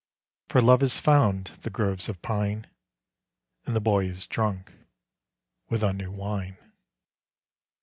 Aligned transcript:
For 0.49 0.63
love 0.63 0.81
has 0.81 0.99
found 0.99 1.59
the 1.61 1.69
groves 1.69 2.09
of 2.09 2.23
pine, 2.23 2.65
And 3.67 3.75
the 3.75 3.79
boy 3.79 4.07
is 4.07 4.25
drunk 4.25 4.73
with 5.69 5.83
a 5.83 5.93
new 5.93 6.09
wine. 6.11 6.57